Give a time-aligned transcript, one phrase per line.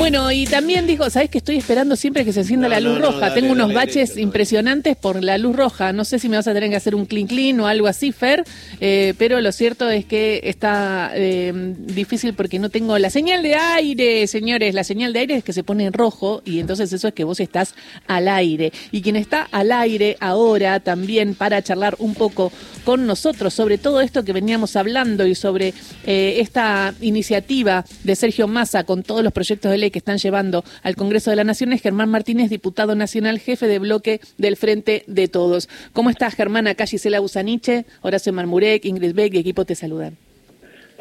[0.00, 2.98] Bueno, y también dijo, ¿sabes que estoy esperando siempre que se encienda No, la luz
[2.98, 3.20] no, roja?
[3.28, 4.22] dale, Tengo unos dale, baches dale.
[4.22, 5.92] impresionantes por la luz roja.
[5.92, 8.10] No sé si me vas a tener que hacer un clean clean o algo así,
[8.10, 8.42] Fer,
[8.80, 13.54] eh, pero lo cierto es que está eh, difícil porque no tengo la señal de
[13.56, 14.74] aire, señores.
[14.74, 17.24] La señal de aire es que se pone en rojo y entonces eso es que
[17.24, 17.74] vos estás
[18.06, 18.72] al aire.
[18.92, 22.50] Y quien está al aire ahora también para charlar un poco
[22.86, 25.74] con nosotros sobre todo esto que veníamos hablando y sobre
[26.06, 30.64] eh, esta iniciativa de Sergio Massa con todos los proyectos de ley que están llevando
[30.82, 35.04] al Congreso de la Nación es Germán Martínez, diputado nacional, jefe de bloque del Frente
[35.06, 35.68] de Todos.
[35.92, 36.66] ¿Cómo estás, Germán?
[36.66, 40.16] Acá Gisela Busaniche, Horacio Marmurek, Ingrid Beck y equipo te saludan.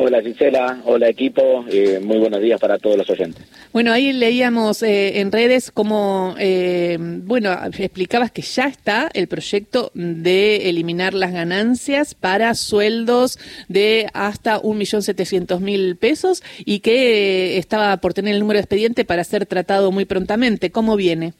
[0.02, 3.46] Hola Gisela, hola equipo, eh, muy buenos días para todos los oyentes.
[3.74, 9.92] Bueno, ahí leíamos eh, en redes cómo, eh, bueno, explicabas que ya está el proyecto
[9.94, 18.14] de eliminar las ganancias para sueldos de hasta 1.700.000 pesos y que eh, estaba por
[18.14, 20.72] tener el número de expediente para ser tratado muy prontamente.
[20.72, 21.34] ¿Cómo viene?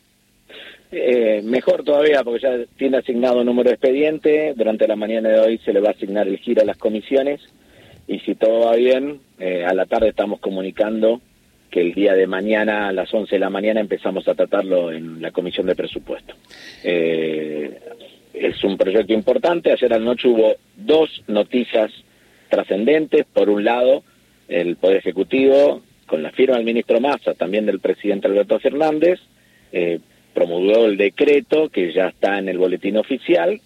[0.92, 5.40] Eh, mejor todavía porque ya tiene asignado un número de expediente, durante la mañana de
[5.40, 7.40] hoy se le va a asignar el giro a las comisiones
[8.10, 11.22] y si todo va bien, eh, a la tarde estamos comunicando
[11.70, 15.22] que el día de mañana a las 11 de la mañana empezamos a tratarlo en
[15.22, 16.34] la comisión de presupuesto.
[16.84, 17.80] Eh,
[18.34, 21.92] es un proyecto importante, ayer anoche hubo dos noticias
[22.50, 24.04] trascendentes, por un lado
[24.48, 29.20] el Poder Ejecutivo, con la firma del ministro Massa, también del presidente Alberto Fernández,
[29.72, 30.00] eh,
[30.34, 33.62] promulgó el decreto que ya está en el boletín oficial,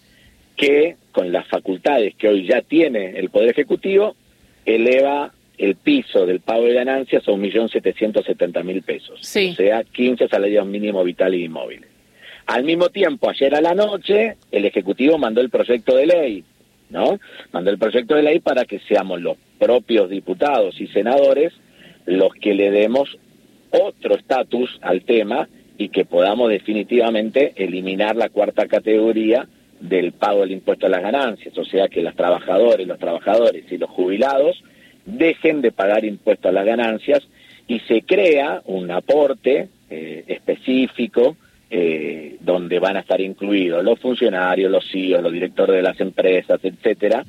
[0.54, 4.14] que con las facultades que hoy ya tiene el Poder Ejecutivo,
[4.64, 9.20] eleva el piso del pago de ganancias a 1.770.000 pesos.
[9.22, 9.50] Sí.
[9.52, 11.88] O sea, 15 salarios mínimos vitales y inmóviles.
[12.46, 16.44] Al mismo tiempo, ayer a la noche, el Ejecutivo mandó el proyecto de ley,
[16.90, 17.18] ¿no?
[17.52, 21.52] Mandó el proyecto de ley para que seamos los propios diputados y senadores
[22.06, 23.16] los que le demos
[23.70, 29.48] otro estatus al tema y que podamos definitivamente eliminar la cuarta categoría
[29.88, 33.76] del pago del impuesto a las ganancias, o sea que los trabajadores, los trabajadores y
[33.76, 34.62] los jubilados
[35.04, 37.22] dejen de pagar impuesto a las ganancias
[37.66, 41.36] y se crea un aporte eh, específico
[41.70, 46.60] eh, donde van a estar incluidos los funcionarios, los CEOs, los directores de las empresas,
[46.62, 47.24] etcétera,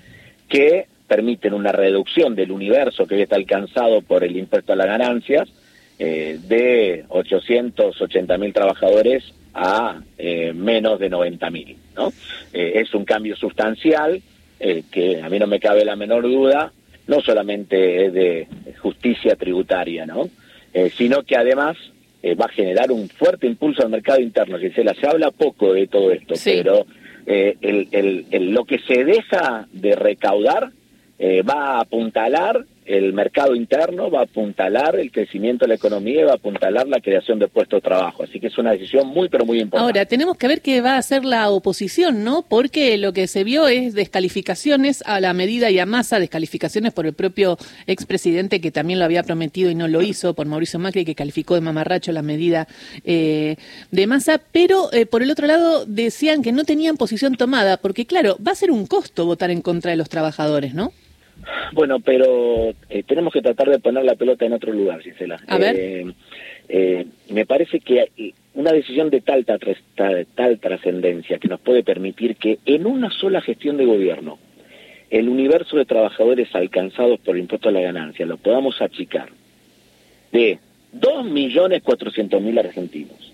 [0.48, 4.88] que permiten una reducción del universo que hoy está alcanzado por el impuesto a las
[4.88, 5.50] ganancias
[6.00, 11.78] eh, de 880 mil trabajadores a eh, menos de 90 mil.
[11.96, 12.10] ¿no?
[12.54, 14.22] Eh, es un cambio sustancial
[14.60, 16.72] eh, que a mí no me cabe la menor duda,
[17.08, 18.48] no solamente es de
[18.82, 20.30] justicia tributaria, ¿no?
[20.74, 21.78] Eh, sino que además
[22.24, 24.58] va a generar un fuerte impulso al mercado interno.
[24.58, 26.54] Gisela, se habla poco de todo esto, Sí.
[26.56, 26.86] pero
[27.28, 30.72] eh, el, el- el- lo que se deja de recaudar
[31.48, 36.24] va a apuntalar el mercado interno, va a apuntalar el crecimiento de la economía y
[36.24, 38.24] va a apuntalar la creación de puestos de trabajo.
[38.24, 40.00] Así que es una decisión muy, pero muy importante.
[40.00, 42.44] Ahora, tenemos que ver qué va a hacer la oposición, ¿no?
[42.48, 47.08] Porque lo que se vio es descalificaciones a la medida y a masa, descalificaciones por
[47.08, 47.58] el propio
[47.88, 51.56] expresidente que también lo había prometido y no lo hizo, por Mauricio Macri, que calificó
[51.56, 52.68] de mamarracho la medida
[53.04, 53.56] eh,
[53.92, 58.06] de masa, pero eh, por el otro lado decían que no tenían posición tomada, porque
[58.06, 60.92] claro, va a ser un costo votar en contra de los trabajadores, ¿no?
[61.74, 65.40] Bueno, pero eh, tenemos que tratar de poner la pelota en otro lugar, Gisela.
[65.48, 65.76] A ver.
[65.78, 66.14] Eh,
[66.68, 69.60] eh, me parece que una decisión de tal, tal,
[69.96, 74.40] tal, tal trascendencia que nos puede permitir que en una sola gestión de gobierno
[75.12, 79.30] el universo de trabajadores alcanzados por el impuesto a la ganancia lo podamos achicar
[80.32, 80.58] de
[81.00, 83.25] 2.400.000 argentinos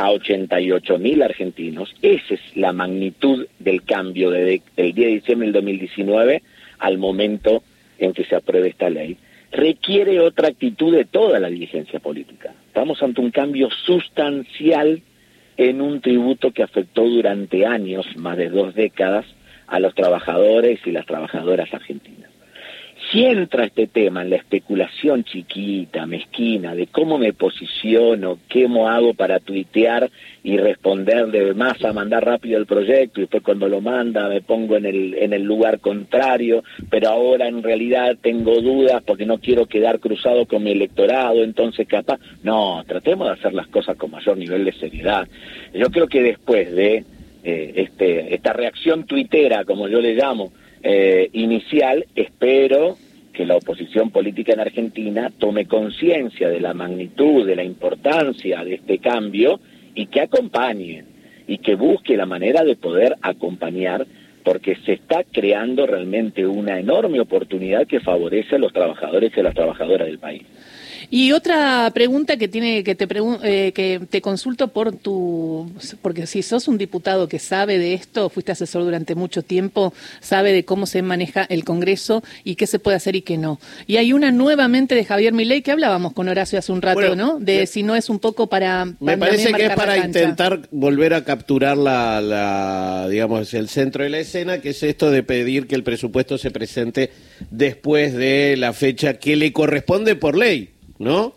[0.00, 5.52] a 88.000 argentinos, esa es la magnitud del cambio de- del 10 de diciembre del
[5.54, 6.42] 2019
[6.78, 7.62] al momento
[7.98, 9.18] en que se apruebe esta ley.
[9.52, 12.54] Requiere otra actitud de toda la dirigencia política.
[12.68, 15.02] Estamos ante un cambio sustancial
[15.56, 19.26] en un tributo que afectó durante años, más de dos décadas,
[19.66, 22.29] a los trabajadores y las trabajadoras argentinas.
[23.10, 28.88] Si entra este tema en la especulación chiquita, mezquina, de cómo me posiciono, qué mo
[28.88, 30.08] hago para tuitear
[30.44, 34.76] y responderle más a mandar rápido el proyecto y después cuando lo manda me pongo
[34.76, 39.66] en el, en el lugar contrario, pero ahora en realidad tengo dudas porque no quiero
[39.66, 44.36] quedar cruzado con mi electorado, entonces capaz, no, tratemos de hacer las cosas con mayor
[44.38, 45.26] nivel de seriedad.
[45.74, 47.04] Yo creo que después de
[47.42, 50.52] eh, este, esta reacción tuitera, como yo le llamo,
[50.82, 52.96] eh, inicial, espero
[53.32, 58.74] que la oposición política en Argentina tome conciencia de la magnitud, de la importancia de
[58.74, 59.60] este cambio
[59.94, 61.04] y que acompañe
[61.46, 64.06] y que busque la manera de poder acompañar
[64.44, 69.42] porque se está creando realmente una enorme oportunidad que favorece a los trabajadores y a
[69.42, 70.42] las trabajadoras del país.
[71.10, 73.08] Y otra pregunta que tiene que te
[73.42, 75.70] eh, que te consulto por tu
[76.02, 80.52] porque si sos un diputado que sabe de esto, fuiste asesor durante mucho tiempo, sabe
[80.52, 83.58] de cómo se maneja el Congreso y qué se puede hacer y qué no.
[83.88, 87.40] Y hay una nuevamente de Javier Milei que hablábamos con Horacio hace un rato, ¿no?
[87.40, 91.24] De si no es un poco para, me parece que es para intentar volver a
[91.24, 95.74] capturar la, la digamos el centro de la escena, que es esto de pedir que
[95.74, 97.10] el presupuesto se presente
[97.50, 101.34] después de la fecha que le corresponde por ley, ¿no?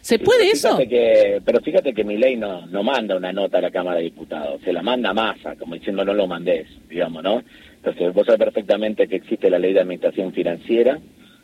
[0.00, 0.76] ¿Se puede eso?
[1.44, 4.60] pero fíjate que mi ley no, no manda una nota a la Cámara de Diputados,
[4.62, 7.44] se la manda a masa, como diciendo no lo mandés, digamos, ¿no?
[7.76, 10.98] Entonces vos sabés perfectamente que existe la ley de administración financiera,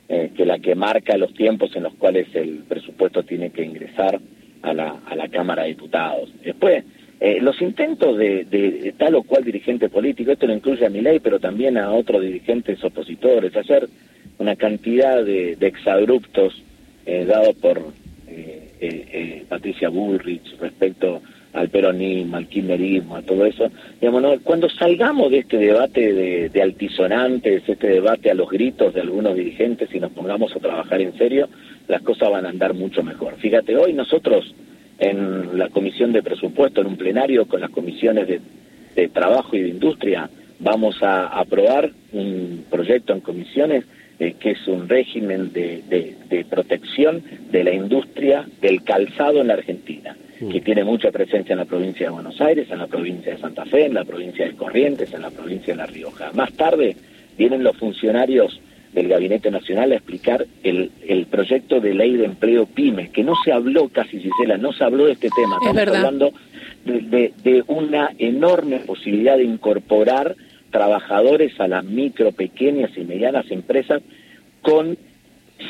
[0.09, 4.19] eh, que la que marca los tiempos en los cuales el presupuesto tiene que ingresar
[4.63, 6.31] a la, a la Cámara de Diputados.
[6.43, 6.85] Después,
[7.19, 11.19] eh, los intentos de, tal o cual dirigente político, esto lo incluye a mi ley,
[11.21, 13.89] pero también a otros dirigentes opositores, hacer
[14.39, 16.63] una cantidad de, exabruptos
[17.07, 17.79] eh, dados por
[18.29, 21.23] eh, eh, Patricia Bullrich respecto
[21.53, 23.71] al peronismo, al kirchnerismo, a todo eso.
[23.99, 29.01] Digamos, cuando salgamos de este debate de, de, altisonantes, este debate a los gritos de
[29.01, 31.49] algunos dirigentes y nos pongamos a trabajar en serio,
[31.89, 33.37] las cosas van a andar mucho mejor.
[33.37, 34.55] Fíjate, hoy nosotros
[34.99, 38.41] en la comisión de presupuesto, en un plenario con las comisiones de,
[39.09, 43.85] trabajo y de industria, vamos a aprobar un proyecto en comisiones
[44.19, 45.83] eh, que es un régimen de,
[46.29, 50.49] de, protección de la industria del calzado en la Argentina, mm.
[50.49, 53.65] que tiene mucha presencia en la provincia de Buenos Aires, en la provincia de Santa
[53.67, 56.31] Fe, en la provincia de Corrientes, en la provincia de La Rioja.
[56.33, 56.97] Más tarde
[57.37, 58.61] vienen los funcionarios
[58.93, 63.35] del Gabinete Nacional a explicar el, el proyecto de ley de empleo PYME, que no
[63.45, 65.59] se habló casi, Gisela, no se habló de este tema.
[65.61, 66.33] Estamos hablando
[66.87, 70.35] de, de, una enorme posibilidad de incorporar
[70.77, 74.03] trabajadores a las micro, pequeñas y medianas empresas
[74.61, 74.99] con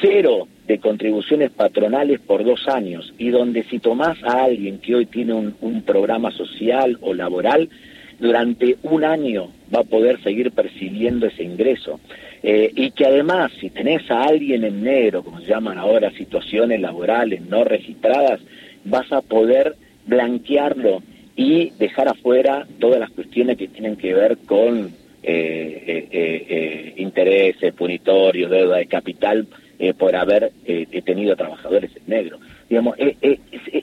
[0.01, 5.07] cero de contribuciones patronales por dos años y donde si tomás a alguien que hoy
[5.07, 7.69] tiene un, programa social o laboral,
[8.19, 12.01] durante un año va a poder seguir percibiendo ese ingreso.
[12.43, 16.81] Eh, y que además, si tenés a alguien en negro, como se llaman ahora situaciones
[16.81, 18.41] laborales no registradas,
[18.85, 21.01] vas a poder blanquearlo
[21.37, 24.91] y dejar afuera todas las cuestiones que tienen que ver con
[27.87, 29.47] punitorios, deuda de capital,
[29.99, 30.53] por haber
[31.05, 32.39] tenido trabajadores en negro.
[32.69, 32.97] Digamos,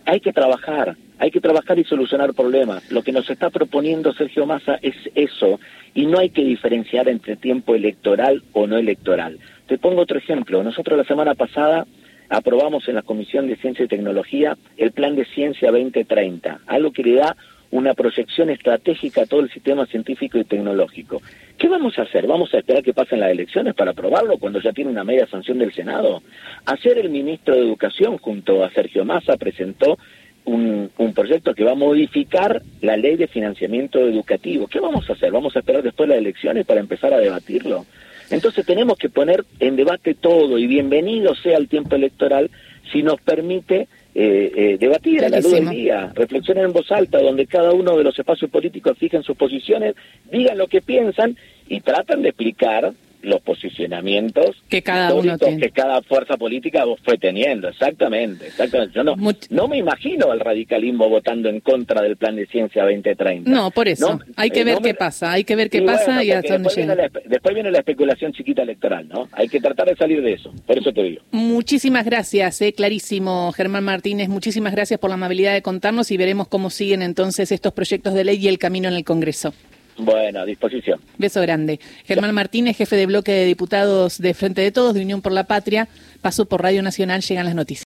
[0.05, 2.91] hay que trabajar, hay que trabajar y solucionar problemas.
[2.91, 5.59] Lo que nos está proponiendo Sergio Massa es eso,
[5.93, 9.37] y no hay que diferenciar entre tiempo electoral o no electoral.
[9.67, 10.63] Te pongo otro ejemplo.
[10.63, 11.85] Nosotros la semana pasada
[12.27, 17.03] aprobamos en la Comisión de Ciencia y Tecnología el Plan de Ciencia 2030, algo que
[17.03, 17.37] le da
[17.73, 21.23] una proyección estratégica a todo el sistema científico y tecnológico.
[21.57, 22.27] ¿Qué vamos a hacer?
[22.27, 25.57] ¿Vamos a esperar que pasen las elecciones para aprobarlo cuando ya tiene una media sanción
[25.57, 26.21] del Senado?
[26.65, 29.97] Ayer el ministro de Educación junto a Sergio Massa presentó
[30.45, 34.67] un, proyecto que va a modificar la ley de financiamiento educativo.
[34.67, 35.31] ¿Qué vamos a hacer?
[35.31, 37.87] ¿Vamos a esperar después de las elecciones para empezar a debatirlo?
[38.29, 42.51] Entonces tenemos que poner en debate todo y bienvenido sea el tiempo electoral
[42.91, 47.19] si nos permite eh, eh, debatir a la luz del día, reflexionar en voz alta,
[47.19, 49.95] donde cada uno de los espacios políticos fijen sus posiciones,
[50.31, 51.35] digan lo que piensan
[51.67, 57.69] y tratan de explicar los posicionamientos que cada uno que cada fuerza política fue teniendo,
[57.69, 58.93] exactamente, exactamente.
[58.95, 59.15] Yo no,
[59.49, 63.49] no me imagino al radicalismo votando en contra del plan de ciencia 2030.
[63.49, 66.31] No, por eso, hay que eh, ver qué pasa, hay que ver qué pasa y
[66.31, 66.95] hasta dónde llega.
[67.25, 69.29] después viene la especulación chiquita electoral, ¿no?
[69.31, 71.21] Hay que tratar de salir de eso, por eso te digo.
[71.31, 76.47] Muchísimas gracias, eh, clarísimo, Germán Martínez, muchísimas gracias por la amabilidad de contarnos y veremos
[76.47, 79.53] cómo siguen entonces estos proyectos de ley y el camino en el Congreso.
[79.97, 80.99] Bueno, a disposición.
[81.17, 81.79] Beso grande.
[82.05, 85.45] Germán Martínez, jefe de bloque de diputados de Frente de Todos, de Unión por la
[85.45, 85.87] Patria,
[86.21, 87.81] pasó por Radio Nacional, llegan las noticias.